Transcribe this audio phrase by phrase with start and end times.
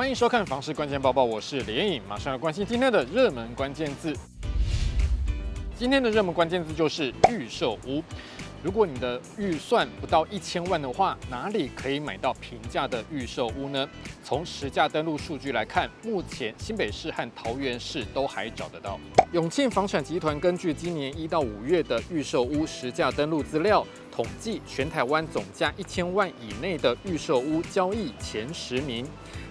[0.00, 4.16] 欢迎收看房市关键报报，我是连颖，马上要关心今天的热门关键字。
[5.76, 8.02] 今天的热门关键字就是预售屋。
[8.62, 13.86] 如果你的预算不到一千万的话，哪里可以买到平价的预售屋呢？
[14.24, 18.98] 从实价登录数据来看，目前新北市和桃园市都还找得到。
[19.32, 29.06] 永庆房产集团根据今年一到五月的预售屋实价登录资料，统计全台湾总价一千万以内的预售屋交易前十名，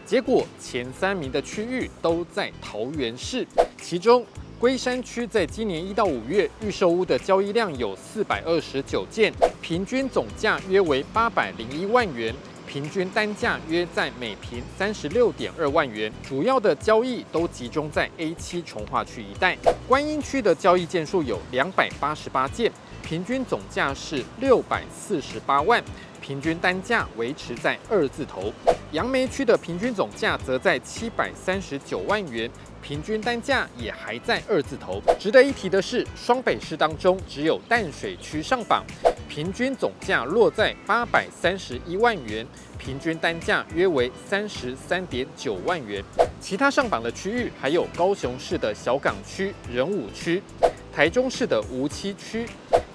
[0.10, 3.46] 结果前三名的区域都在桃园市，
[3.80, 4.26] 其中。
[4.60, 12.34] 龟山区在今年一到五月预售屋的交易量有四百二十九件，平均总价约为八百零一万元，
[12.70, 16.14] 平均单价约在每平三十六点二万元。
[16.22, 19.58] 主要的交易都集中在 A 七重化区一带。
[19.88, 25.84] 观音区的交易件数有两百八十八件，平均总价是六百四十八万，
[26.22, 28.54] 平均单价维持在二字头。
[28.92, 32.48] 杨梅区的平均总价则在七百三十九万元。
[32.82, 35.02] 平均单价也还在二字头。
[35.20, 38.86] 值得一提的是，双北市当中只有淡水区上榜，
[39.30, 42.46] 平均总价落在八百三十一万元，
[42.80, 46.04] 平均单价约为三十三点九万元。
[46.42, 50.42] 其他上榜的区域还有高雄市的小港区、仁武区，
[50.92, 52.44] 台中市的梧栖区，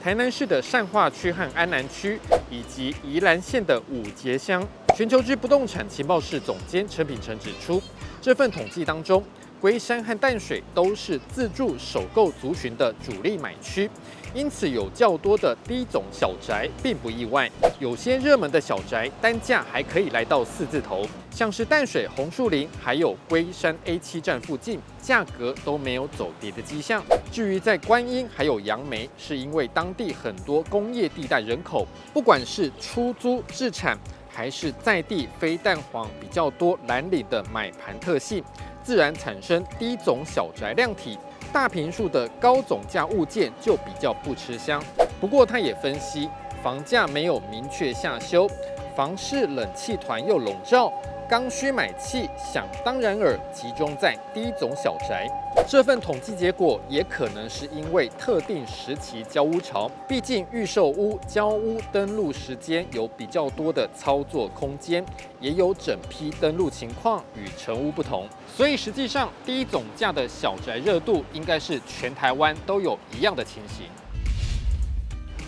[0.03, 2.19] 台南市的善化区和安南区，
[2.51, 4.67] 以及宜兰县的五结乡。
[4.97, 7.81] 全球之不动产情报室总监陈品成指出，
[8.21, 9.23] 这份统计当中。
[9.65, 13.89] 龟山和淡水都是自住首购族群的主力买区，
[14.35, 17.51] 因此有较多的低总小宅并不意外。
[17.81, 27.03] 有些热门的小宅单价还可以来到四字头，像是淡水红树林，还有龟山 A7 站附近，价格都没有走跌的迹象。
[27.33, 38.45] 至于在观音还有杨梅，是因为当地很多工业地带人口，不管是出租置产，还是在地非蛋黄比较多蓝领的买盘特性。
[38.85, 41.19] 自然产生低总小宅量体，
[41.51, 44.81] 大平数的高总价物件就比较不吃香。
[45.19, 46.29] 不过他也分析，
[46.63, 48.47] 房价没有明确下修，
[48.95, 50.93] 房市冷气团又笼罩。
[51.35, 55.27] 刚需买气想当然尔集中在低总小宅，
[55.67, 65.05] 这份统计结果也可能是因为特定时期交屋潮，毕竟预售屋交屋登录时间有比较多的操作空间，
[65.41, 73.87] 也有整批登录情况与成屋不同，所以实际上低总价的小宅热度应该是全台湾都有一样的情形。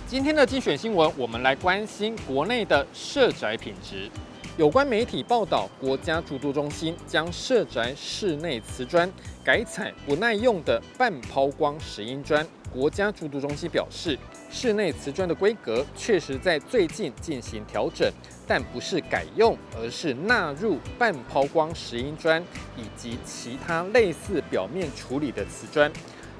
[0.09, 4.11] 今天的精选新闻，我们来关心国内的社宅品质。
[4.57, 9.07] 有关媒体报道，国家住都中心将设宅室内瓷砖
[9.45, 12.47] 改采不耐用的半抛光石英砖。
[12.73, 14.19] 国家住都中心表示，
[14.51, 18.11] 室内瓷砖的规格确实在最近进行调整，
[18.47, 22.43] 但不是改用，而是纳入半抛光石英砖
[22.79, 25.93] 以及其他类似表面处理的瓷砖。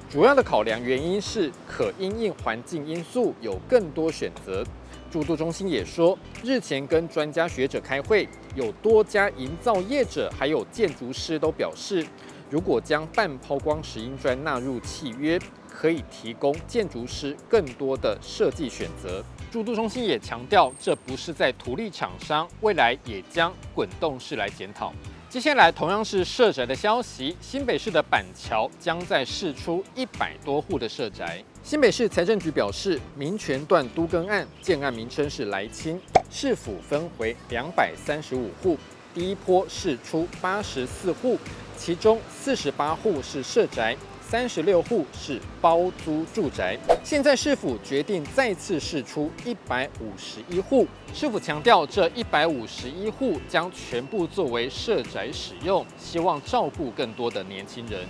[0.09, 4.63] 主要的考量原因是可因应环境因素有更多选择。
[5.07, 12.05] 住都中心也说，日前跟专家学者开会，有多家营造业者还有建筑师都表示，
[12.49, 19.23] 如果将半抛光石英砖纳入契约，可以提供建筑师更多的设计选择。
[19.51, 24.93] 住都中心也强调，这不是在图利厂商，未来也将滚动式来检讨。
[25.29, 31.43] 接下来同样是社宅的消息，新北市的板桥将在试出一百多户的社宅。
[31.69, 38.77] 新北市财政局表示，民权段都更案建案名称是来清，市府分回两百三十五户，
[39.13, 41.37] 第一波释出八十四户，
[41.75, 43.93] 其中四十八户是社宅。
[44.21, 50.87] 三十六户是包租住宅，现在市府决定再次释出一百五十一户。
[51.13, 58.01] 市府强调，这一百五十一户将全部作为社宅使用，希望照顾更多的年轻人。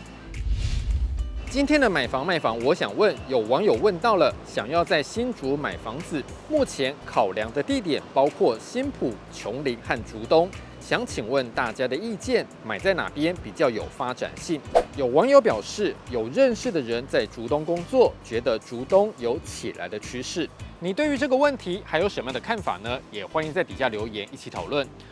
[1.49, 10.49] 今天的买房卖房，我想问，有网友问到了，想要在新竹买房子，目前考量的地点包括新埔、琼林和竹东。
[10.81, 14.59] 想请问大家的意见，买在哪边比较有发展性？
[14.97, 20.47] 有网友表示，有认识的人在竹东工作，觉得竹东有起来的趋势。
[20.79, 22.99] 你对于这个问题还有什么样的看法呢？
[23.09, 24.85] 也欢迎在底下留言一起讨论。